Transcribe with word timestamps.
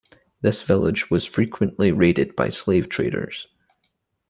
This 0.41 0.63
village 0.63 1.11
was 1.11 1.25
frequently 1.27 1.91
raided 1.91 2.35
by 2.35 2.49
slave 2.49 2.89
traders. 2.89 3.47